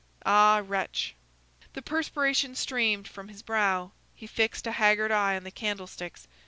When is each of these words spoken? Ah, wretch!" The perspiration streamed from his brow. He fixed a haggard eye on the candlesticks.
Ah, 0.25 0.63
wretch!" 0.65 1.13
The 1.73 1.83
perspiration 1.83 2.55
streamed 2.55 3.07
from 3.07 3.27
his 3.27 3.43
brow. 3.43 3.91
He 4.15 4.25
fixed 4.25 4.65
a 4.65 4.71
haggard 4.71 5.11
eye 5.11 5.35
on 5.35 5.43
the 5.43 5.51
candlesticks. 5.51 6.27